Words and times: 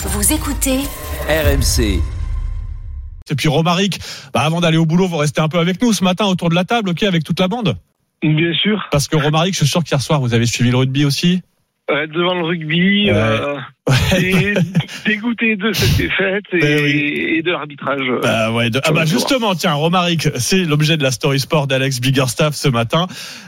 Vous 0.00 0.32
écoutez 0.32 0.78
RMC. 1.28 2.00
Et 3.30 3.34
puis 3.34 3.48
Romaric, 3.48 3.98
bah 4.32 4.40
avant 4.40 4.60
d'aller 4.60 4.78
au 4.78 4.86
boulot, 4.86 5.06
vous 5.06 5.16
restez 5.18 5.40
un 5.40 5.48
peu 5.48 5.58
avec 5.58 5.82
nous 5.82 5.92
ce 5.92 6.02
matin 6.04 6.26
autour 6.26 6.48
de 6.48 6.54
la 6.54 6.64
table, 6.64 6.90
ok, 6.90 7.02
avec 7.02 7.24
toute 7.24 7.40
la 7.40 7.48
bande? 7.48 7.76
Bien 8.22 8.52
sûr. 8.54 8.86
Parce 8.90 9.06
que 9.08 9.16
Romaric, 9.16 9.52
je 9.54 9.58
suis 9.58 9.66
sûr 9.68 9.84
qu'hier 9.84 10.00
soir, 10.00 10.20
vous 10.20 10.34
avez 10.34 10.46
suivi 10.46 10.70
le 10.70 10.76
rugby 10.78 11.04
aussi? 11.04 11.42
Ouais, 11.90 12.06
devant 12.06 12.34
le 12.34 12.44
rugby, 12.44 13.10
Ouais. 13.10 13.16
euh, 13.16 13.56
et 14.18 14.54
dégoûté 15.06 15.56
de 15.56 15.72
cette 15.72 15.96
défaite 15.96 16.44
et, 16.52 16.82
oui. 16.82 17.36
et 17.38 17.42
de 17.42 17.50
l'arbitrage. 17.50 18.00
Bah 18.22 18.50
ouais, 18.52 18.68
de- 18.70 18.80
Ah 18.84 18.92
bah 18.92 19.04
justement, 19.06 19.54
tiens, 19.54 19.72
Romaric, 19.74 20.28
c'est 20.36 20.64
l'objet 20.64 20.96
de 20.98 21.02
la 21.02 21.10
story 21.10 21.40
sport 21.40 21.66
d'Alex 21.66 22.00
Biggerstaff 22.00 22.54
ce 22.54 22.68
matin. 22.68 23.06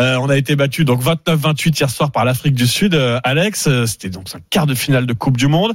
Euh, 0.00 0.16
on 0.20 0.28
a 0.30 0.36
été 0.36 0.56
battu 0.56 0.84
donc 0.86 1.02
29-28 1.02 1.78
hier 1.80 1.90
soir 1.90 2.10
par 2.10 2.24
l'Afrique 2.24 2.54
du 2.54 2.66
Sud. 2.66 2.94
Euh, 2.94 3.20
Alex, 3.24 3.66
euh, 3.68 3.84
c'était 3.86 4.08
donc 4.10 4.26
un 4.34 4.40
quart 4.50 4.66
de 4.66 4.74
finale 4.74 5.04
de 5.06 5.12
Coupe 5.12 5.36
du 5.36 5.46
Monde. 5.48 5.72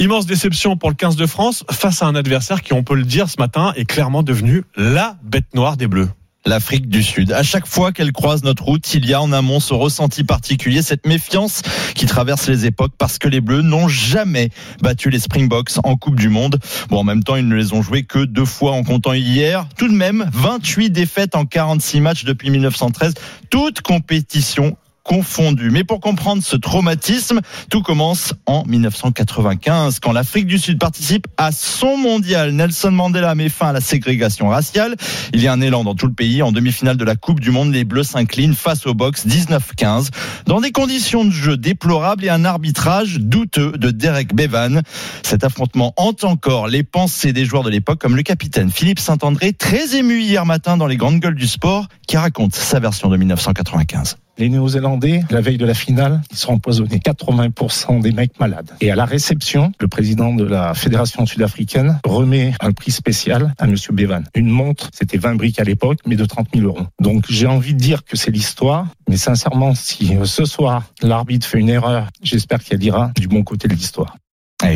Immense 0.00 0.26
déception 0.26 0.76
pour 0.76 0.90
le 0.90 0.94
15 0.94 1.16
de 1.16 1.26
France 1.26 1.64
face 1.72 2.02
à 2.02 2.06
un 2.06 2.14
adversaire 2.14 2.62
qui, 2.62 2.72
on 2.72 2.84
peut 2.84 2.94
le 2.94 3.02
dire 3.02 3.28
ce 3.28 3.34
matin, 3.40 3.72
est 3.74 3.84
clairement 3.84 4.22
devenu 4.22 4.62
la 4.76 5.16
bête 5.24 5.52
noire 5.54 5.76
des 5.76 5.88
Bleus. 5.88 6.08
l'Afrique 6.46 6.88
du 6.88 7.02
Sud. 7.02 7.32
À 7.32 7.42
chaque 7.42 7.66
fois 7.66 7.90
qu'elle 7.90 8.12
croise 8.12 8.44
notre 8.44 8.62
route, 8.62 8.94
il 8.94 9.04
y 9.06 9.12
a 9.12 9.20
en 9.20 9.32
amont 9.32 9.58
ce 9.58 9.74
ressenti 9.74 10.22
particulier, 10.22 10.82
cette 10.82 11.04
méfiance 11.04 11.62
qui 11.96 12.06
traverse 12.06 12.46
les 12.48 12.64
époques 12.64 12.92
parce 12.96 13.18
que 13.18 13.26
les 13.26 13.40
Bleus 13.40 13.62
n'ont 13.62 13.88
jamais 13.88 14.50
battu 14.80 15.10
les 15.10 15.18
Springboks 15.18 15.72
en 15.82 15.96
Coupe 15.96 16.14
du 16.14 16.28
Monde. 16.28 16.60
Bon, 16.90 17.00
en 17.00 17.04
même 17.04 17.24
temps, 17.24 17.34
ils 17.34 17.48
ne 17.48 17.56
les 17.56 17.72
ont 17.72 17.82
joués 17.82 18.04
que 18.04 18.24
deux 18.24 18.44
fois 18.44 18.72
en 18.72 18.84
comptant 18.84 19.14
hier. 19.14 19.66
Tout 19.76 19.88
de 19.88 19.94
même, 19.94 20.30
28 20.32 20.90
défaites 20.90 21.34
en 21.34 21.44
46 21.44 22.00
matchs 22.00 22.24
depuis 22.24 22.50
1913, 22.50 23.14
toute 23.50 23.80
compétition 23.80 24.76
confondue. 25.08 25.70
Mais 25.70 25.84
pour 25.84 26.00
comprendre 26.00 26.42
ce 26.42 26.54
traumatisme, 26.54 27.40
tout 27.70 27.80
commence 27.80 28.34
en 28.44 28.62
1995, 28.66 30.00
quand 30.00 30.12
l'Afrique 30.12 30.46
du 30.46 30.58
Sud 30.58 30.78
participe 30.78 31.26
à 31.38 31.50
son 31.50 31.96
mondial. 31.96 32.52
Nelson 32.52 32.90
Mandela 32.90 33.34
met 33.34 33.48
fin 33.48 33.68
à 33.68 33.72
la 33.72 33.80
ségrégation 33.80 34.48
raciale. 34.48 34.96
Il 35.32 35.40
y 35.40 35.48
a 35.48 35.52
un 35.52 35.62
élan 35.62 35.82
dans 35.82 35.94
tout 35.94 36.06
le 36.06 36.12
pays. 36.12 36.42
En 36.42 36.52
demi-finale 36.52 36.98
de 36.98 37.04
la 37.06 37.16
Coupe 37.16 37.40
du 37.40 37.50
Monde, 37.50 37.72
les 37.72 37.84
Bleus 37.84 38.04
s'inclinent 38.04 38.54
face 38.54 38.86
au 38.86 38.92
box 38.92 39.26
19-15 39.26 40.08
dans 40.44 40.60
des 40.60 40.72
conditions 40.72 41.24
de 41.24 41.30
jeu 41.30 41.56
déplorables 41.56 42.26
et 42.26 42.28
un 42.28 42.44
arbitrage 42.44 43.18
douteux 43.18 43.72
de 43.78 43.90
Derek 43.90 44.34
Bevan. 44.34 44.82
Cet 45.22 45.42
affrontement 45.42 45.94
hante 45.96 46.24
encore 46.24 46.68
les 46.68 46.82
pensées 46.82 47.32
des 47.32 47.46
joueurs 47.46 47.62
de 47.62 47.70
l'époque 47.70 47.98
comme 47.98 48.14
le 48.14 48.22
capitaine 48.22 48.70
Philippe 48.70 49.00
Saint-André, 49.00 49.54
très 49.54 49.96
ému 49.96 50.20
hier 50.20 50.44
matin 50.44 50.76
dans 50.76 50.86
les 50.86 50.98
grandes 50.98 51.20
gueules 51.20 51.34
du 51.34 51.48
sport, 51.48 51.88
qui 52.06 52.18
raconte 52.18 52.54
sa 52.54 52.78
version 52.78 53.08
de 53.08 53.16
1995. 53.16 54.18
Les 54.38 54.48
Néo-Zélandais, 54.48 55.22
la 55.30 55.40
veille 55.40 55.58
de 55.58 55.66
la 55.66 55.74
finale, 55.74 56.20
ils 56.30 56.36
sont 56.36 56.52
empoisonnés. 56.52 56.98
80% 56.98 58.00
des 58.00 58.12
mecs 58.12 58.38
malades. 58.38 58.70
Et 58.80 58.92
à 58.92 58.94
la 58.94 59.04
réception, 59.04 59.72
le 59.80 59.88
président 59.88 60.32
de 60.32 60.44
la 60.44 60.74
fédération 60.74 61.26
sud-africaine 61.26 61.98
remet 62.04 62.54
un 62.60 62.70
prix 62.70 62.92
spécial 62.92 63.52
à 63.58 63.66
Monsieur 63.66 63.92
Bevan. 63.92 64.22
Une 64.36 64.48
montre, 64.48 64.90
c'était 64.92 65.18
20 65.18 65.34
briques 65.34 65.58
à 65.58 65.64
l'époque, 65.64 65.98
mais 66.06 66.14
de 66.14 66.24
30 66.24 66.48
000 66.54 66.66
euros. 66.66 66.86
Donc 67.00 67.24
j'ai 67.28 67.48
envie 67.48 67.74
de 67.74 67.80
dire 67.80 68.04
que 68.04 68.16
c'est 68.16 68.30
l'histoire, 68.30 68.86
mais 69.08 69.16
sincèrement, 69.16 69.74
si 69.74 70.16
ce 70.24 70.44
soir 70.44 70.84
l'arbitre 71.02 71.46
fait 71.46 71.58
une 71.58 71.68
erreur, 71.68 72.06
j'espère 72.22 72.62
qu'il 72.62 72.82
ira 72.84 73.10
du 73.16 73.26
bon 73.26 73.42
côté 73.42 73.66
de 73.66 73.74
l'histoire. 73.74 74.16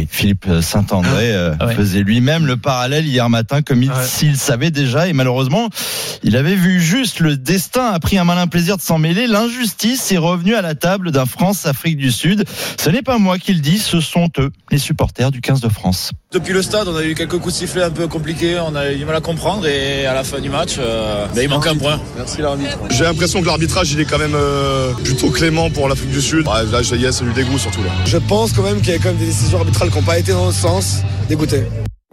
Philippe 0.09 0.47
Saint-André 0.61 1.33
euh, 1.33 1.55
Ah 1.59 1.67
ouais. 1.67 1.75
faisait 1.75 2.03
lui-même 2.03 2.47
le 2.47 2.57
parallèle 2.57 3.07
hier 3.07 3.29
matin 3.29 3.63
comme 3.63 3.81
Ouais. 3.83 3.89
s'il 4.07 4.37
savait 4.37 4.71
déjà 4.71 5.09
et 5.09 5.13
malheureusement 5.13 5.69
il 6.23 6.37
avait 6.37 6.55
vu 6.55 6.81
juste 6.81 7.19
le 7.19 7.37
destin 7.37 7.87
a 7.87 7.99
pris 7.99 8.17
un 8.17 8.25
malin 8.25 8.47
plaisir 8.47 8.77
de 8.77 8.83
s'en 8.83 8.99
mêler 8.99 9.27
l'injustice 9.27 10.13
est 10.13 10.19
revenue 10.19 10.55
à 10.55 10.63
la 10.63 10.75
table 10.77 11.11
d'un 11.11 11.27
France-Afrique 11.27 11.97
du 11.97 12.13
Sud 12.13 12.45
ce 12.81 12.91
n'est 12.91 13.03
pas 13.03 13.19
moi 13.19 13.39
qui 13.39 13.55
le 13.55 13.61
dis 13.61 13.79
ce 13.79 14.01
sont 14.01 14.29
eux 14.39 14.53
les 14.71 14.79
supporters 14.79 15.31
du 15.33 15.41
15 15.41 15.61
de 15.61 15.69
France 15.69 16.13
Depuis 16.33 16.55
le 16.55 16.63
stade, 16.63 16.89
on 16.89 16.97
a 16.97 17.05
eu 17.05 17.15
quelques 17.15 17.39
coups 17.39 17.53
de 17.53 17.59
sifflet 17.59 17.83
un 17.83 17.91
peu 17.91 18.09
compliqués, 18.09 18.59
on 18.59 18.75
a 18.75 18.91
eu 18.91 18.97
du 18.97 19.05
mal 19.05 19.17
à 19.17 19.21
comprendre 19.21 19.67
et 19.67 20.07
à 20.07 20.15
la 20.15 20.25
fin 20.25 20.41
du 20.41 20.49
match, 20.49 20.77
euh, 20.79 21.27
ben, 21.35 21.43
il 21.43 21.49
manque 21.51 21.67
un 21.67 21.77
point. 21.77 22.01
Merci 22.17 22.41
l'arbitre. 22.41 22.79
J'ai 22.89 23.05
l'impression 23.05 23.43
que 23.43 23.47
l'arbitrage 23.47 23.93
il 23.93 24.01
est 24.01 24.07
quand 24.07 24.17
même 24.17 24.35
euh, 24.35 24.95
plutôt 25.05 25.29
clément 25.29 25.69
pour 25.69 25.91
l'Afrique 25.91 26.11
du 26.11 26.23
Sud. 26.23 26.49
Ouais, 26.49 26.65
là, 26.73 26.81
il 26.91 27.01
y 27.03 27.07
a 27.07 27.13
c'est 27.13 27.25
du 27.25 27.35
dégoût 27.35 27.59
surtout 27.59 27.83
là. 27.83 27.91
Je 28.07 28.17
pense 28.17 28.53
quand 28.55 28.63
même 28.63 28.81
qu'il 28.81 28.95
y 28.95 28.97
a 28.97 28.99
quand 28.99 29.11
même 29.11 29.19
des 29.19 29.27
décisions 29.27 29.59
arbitrales 29.59 29.91
qui 29.91 29.99
n'ont 29.99 30.05
pas 30.05 30.19
été 30.19 30.33
dans 30.33 30.47
le 30.47 30.53
sens. 30.53 31.03
Dégoûté. 31.29 31.65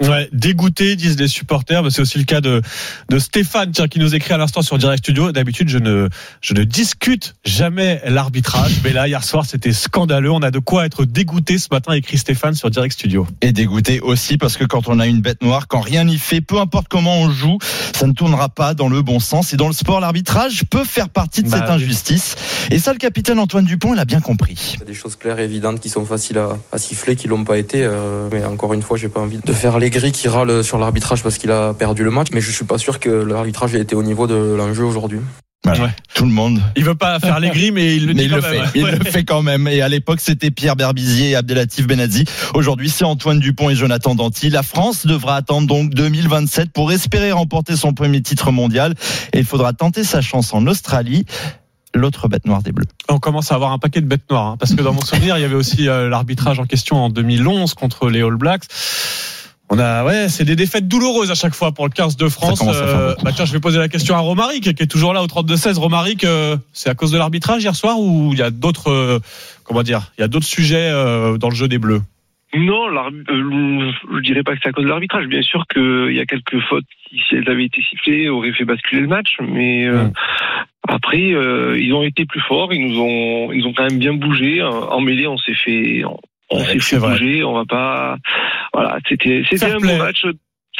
Ouais, 0.01 0.29
dégoûté, 0.31 0.95
disent 0.95 1.19
les 1.19 1.27
supporters. 1.27 1.83
Mais 1.83 1.89
C'est 1.89 2.01
aussi 2.01 2.17
le 2.17 2.23
cas 2.23 2.41
de, 2.41 2.61
de 3.09 3.19
Stéphane, 3.19 3.71
tiens, 3.71 3.87
qui 3.87 3.99
nous 3.99 4.15
écrit 4.15 4.33
à 4.33 4.37
l'instant 4.37 4.61
sur 4.61 4.77
Direct 4.77 5.03
Studio. 5.03 5.31
D'habitude, 5.31 5.67
je 5.69 5.77
ne, 5.77 6.07
je 6.41 6.53
ne 6.53 6.63
discute 6.63 7.35
jamais 7.45 8.01
l'arbitrage. 8.05 8.77
Mais 8.83 8.93
là, 8.93 9.07
hier 9.07 9.23
soir, 9.23 9.45
c'était 9.45 9.73
scandaleux. 9.73 10.31
On 10.31 10.41
a 10.41 10.51
de 10.51 10.59
quoi 10.59 10.85
être 10.85 11.05
dégoûté 11.05 11.57
ce 11.57 11.67
matin, 11.71 11.93
écrit 11.93 12.17
Stéphane 12.17 12.55
sur 12.55 12.69
Direct 12.69 12.93
Studio. 12.93 13.27
et 13.41 13.51
dégoûté 13.51 13.99
aussi 13.99 14.37
parce 14.37 14.55
que 14.57 14.63
quand 14.63 14.87
on 14.87 14.99
a 14.99 15.07
une 15.07 15.21
bête 15.21 15.41
noire 15.41 15.67
quand 15.67 15.81
rien 15.81 16.03
n'y 16.03 16.17
fait 16.17 16.41
peu 16.41 16.59
importe 16.59 16.87
comment 16.89 17.17
on 17.19 17.29
joue 17.29 17.57
ça 17.95 18.07
ne 18.07 18.13
tournera 18.13 18.49
pas 18.49 18.73
dans 18.73 18.87
le 18.89 19.01
bon 19.01 19.19
sens 19.19 19.53
et 19.53 19.57
dans 19.57 19.67
le 19.67 19.73
sport 19.73 19.99
l'arbitrage 19.99 20.63
peut 20.69 20.83
faire 20.83 21.09
partie 21.09 21.43
de 21.43 21.49
Bah 21.49 21.57
cette 21.59 21.67
oui. 21.69 21.73
injustice 21.75 22.35
et 22.71 22.79
ça 22.79 22.91
le 22.93 22.99
capitaine 22.99 23.39
Antoine 23.39 23.65
Dupont 23.65 23.93
il 23.93 23.99
a 23.99 24.05
bien 24.05 24.19
compris 24.21 24.71
Il 24.75 24.79
y 24.79 24.83
a 24.83 24.85
des 24.85 24.93
choses 24.93 25.15
claires 25.15 25.39
et 25.39 25.45
évidentes 25.45 25.79
qui 25.79 25.89
sont 25.89 26.05
faciles 26.05 26.37
à, 26.37 26.57
à 26.71 26.77
siffler, 26.77 27.15
qui 27.15 27.27
l'ont 27.27 27.43
pas 27.43 27.57
été. 27.57 27.83
euh, 27.83 28.27
mais 28.31 28.43
encore 28.45 28.73
une 28.73 28.81
fois, 28.81 28.97
j'ai 28.97 29.09
pas 29.09 29.19
envie 29.19 29.39
de 29.43 29.53
faire 29.53 29.79
les 29.79 29.88
gris 29.89 30.11
qui 30.11 30.27
râlent 30.27 30.63
sur 30.63 30.77
l'arbitrage 30.77 31.23
parce 31.23 31.37
qu'il 31.37 31.51
a 31.51 31.73
perdu 31.73 32.03
le 32.03 32.11
match. 32.11 32.27
Mais 32.33 32.41
je 32.41 32.51
suis 32.51 32.65
pas 32.65 32.77
sûr 32.77 32.99
que 32.99 33.09
l'arbitrage 33.09 33.75
ait 33.75 33.81
été 33.81 33.95
au 33.95 34.03
niveau 34.03 34.27
de 34.27 34.35
l'enjeu 34.57 34.83
aujourd'hui. 34.83 35.19
Ouais. 35.65 35.73
tout 36.15 36.23
le 36.23 36.31
monde 36.31 36.61
Il 36.77 36.85
veut 36.85 36.95
pas 36.95 37.19
faire 37.19 37.39
les 37.41 37.49
gris, 37.49 37.71
mais 37.71 37.97
il 37.97 38.07
le 38.07 38.13
Mais 38.13 38.21
dit 38.21 38.25
il 38.25 38.29
quand 38.31 38.35
le 38.37 38.41
même. 38.41 38.65
fait, 38.67 38.79
il 38.79 38.83
Ouais. 38.85 38.95
le 38.95 39.03
fait 39.03 39.23
quand 39.25 39.41
même. 39.41 39.67
Et 39.67 39.81
à 39.81 39.89
l'époque, 39.89 40.21
c'était 40.21 40.51
Pierre 40.51 40.77
Berbizier 40.77 41.31
et 41.31 41.35
Abdelatif 41.35 41.85
Benazzi. 41.85 42.23
Aujourd'hui, 42.53 42.89
c'est 42.89 43.03
Antoine 43.03 43.39
Dupont 43.41 43.69
et 43.69 43.75
Jonathan 43.75 44.15
Danty. 44.15 44.49
La 44.49 44.63
France 44.63 45.05
devra 45.05 45.35
attendre 45.35 45.67
donc 45.67 45.93
2027 45.93 46.71
pour 46.71 46.93
espérer 46.93 47.33
remporter 47.33 47.75
son 47.75 47.93
premier 47.93 48.21
titre 48.21 48.51
mondial. 48.53 48.95
Et 49.33 49.39
il 49.39 49.45
faudra 49.45 49.73
tenter 49.73 50.05
sa 50.05 50.21
chance 50.21 50.53
en 50.53 50.65
Australie. 50.65 51.25
L'autre 51.93 52.27
bête 52.29 52.45
noire 52.45 52.61
des 52.63 52.71
Bleus. 52.71 52.85
On 53.09 53.19
commence 53.19 53.51
à 53.51 53.55
avoir 53.55 53.71
un 53.73 53.79
paquet 53.79 53.99
de 53.99 54.05
bêtes 54.05 54.29
noires, 54.29 54.45
hein, 54.45 54.57
parce 54.59 54.73
que 54.75 54.81
dans 54.81 54.93
mon 54.93 55.01
souvenir, 55.01 55.37
il 55.37 55.41
y 55.41 55.43
avait 55.43 55.55
aussi 55.55 55.89
euh, 55.89 56.07
l'arbitrage 56.07 56.59
en 56.59 56.65
question 56.65 56.97
en 57.03 57.09
2011 57.09 57.73
contre 57.73 58.09
les 58.09 58.21
All 58.21 58.35
Blacks. 58.37 58.63
On 59.71 59.77
a, 59.77 60.03
ouais, 60.03 60.29
c'est 60.29 60.45
des 60.45 60.55
défaites 60.55 60.87
douloureuses 60.87 61.29
à 61.29 61.35
chaque 61.35 61.53
fois 61.53 61.71
pour 61.71 61.85
le 61.85 61.91
15 61.91 62.17
de 62.17 62.27
France. 62.27 62.59
beaucoup. 62.59 63.23
bah 63.23 63.31
tiens, 63.35 63.45
je 63.45 63.53
vais 63.53 63.59
poser 63.59 63.77
la 63.77 63.87
question 63.87 64.15
à 64.15 64.19
Romaric, 64.19 64.73
qui 64.75 64.83
est 64.83 64.87
toujours 64.87 65.13
là 65.13 65.21
au 65.21 65.27
32-16. 65.27 65.77
Romaric, 65.77 66.23
euh, 66.23 66.57
c'est 66.73 66.89
à 66.89 66.95
cause 66.95 67.11
de 67.11 67.17
l'arbitrage 67.19 67.61
hier 67.63 67.75
soir 67.75 67.99
ou 67.99 68.31
il 68.33 68.39
y 68.39 68.41
a 68.41 68.49
d'autres, 68.49 68.89
euh, 68.89 69.19
comment 69.63 69.83
dire, 69.83 70.11
il 70.17 70.21
y 70.21 70.23
a 70.23 70.27
d'autres 70.27 70.47
sujets 70.47 70.89
euh, 70.91 71.37
dans 71.37 71.49
le 71.49 71.55
jeu 71.55 71.67
des 71.67 71.77
Bleus? 71.77 72.01
Non, 72.55 72.87
euh, 72.91 73.91
je 74.15 74.19
dirais 74.21 74.41
pas 74.41 74.53
que 74.53 74.59
c'est 74.63 74.69
à 74.69 74.71
cause 74.71 74.85
de 74.85 74.89
l'arbitrage. 74.89 75.27
Bien 75.27 75.43
sûr 75.43 75.65
qu'il 75.71 76.15
y 76.15 76.19
a 76.19 76.25
quelques 76.25 76.59
fautes 76.67 76.85
qui, 77.07 77.19
si 77.29 77.35
elles 77.35 77.47
avaient 77.47 77.65
été 77.65 77.79
sifflées, 77.87 78.27
auraient 78.27 78.53
fait 78.53 78.65
basculer 78.65 79.01
le 79.01 79.07
match. 79.07 79.35
Mais 79.39 79.85
euh, 79.85 80.07
après, 80.87 81.31
euh, 81.31 81.77
ils 81.79 81.93
ont 81.93 82.01
été 82.01 82.25
plus 82.25 82.41
forts. 82.41 82.73
Ils 82.73 82.87
nous 82.89 82.99
ont, 82.99 83.51
ils 83.53 83.67
ont 83.67 83.73
quand 83.73 83.83
même 83.87 83.99
bien 83.99 84.15
bougé. 84.15 84.63
En 84.63 84.99
mêlée, 84.99 85.27
on 85.27 85.37
s'est 85.37 85.53
fait, 85.53 86.03
on, 86.05 86.17
Ouais, 86.57 86.65
s'est 86.65 86.79
fait 86.79 86.97
vrai. 86.97 87.11
bouger. 87.11 87.43
On 87.43 87.53
va 87.53 87.65
pas. 87.65 88.17
Voilà, 88.73 88.97
c'était, 89.07 89.43
c'était 89.49 89.71
un 89.71 89.79
bon 89.79 89.97
match. 89.97 90.25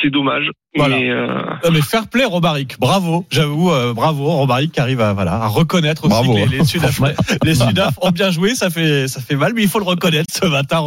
C'est 0.02 0.10
dommage. 0.10 0.50
Voilà. 0.76 0.98
Mais 0.98 1.10
euh, 1.10 1.42
Non, 1.64 1.72
mais 1.72 1.82
fair 1.82 2.08
play 2.08 2.24
Romaric, 2.24 2.80
bravo, 2.80 3.26
j'avoue, 3.32 3.72
euh, 3.72 3.94
bravo 3.94 4.26
Romaric 4.30 4.72
qui 4.72 4.80
arrive 4.80 5.02
à 5.02 5.14
voilà 5.14 5.34
à 5.34 5.48
reconnaître 5.48 6.06
aussi 6.06 6.10
Bravo. 6.12 6.34
que 6.36 6.40
les, 6.40 6.60
les 6.60 6.64
Sudaf, 6.64 7.02
les 7.44 7.56
Sudaf 7.56 7.96
ont 8.02 8.12
bien 8.12 8.30
joué, 8.32 8.56
ça 8.56 8.70
fait 8.70 9.08
ça 9.08 9.20
fait 9.20 9.36
mal, 9.36 9.54
mais 9.56 9.64
il 9.64 9.68
faut 9.68 9.80
le 9.80 9.86
reconnaître 9.86 10.32
ce 10.32 10.46
matin. 10.46 10.80